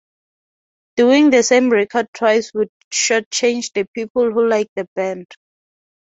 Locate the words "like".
4.47-4.69